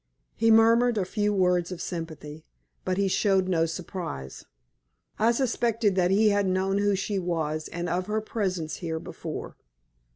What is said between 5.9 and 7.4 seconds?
that he had known who she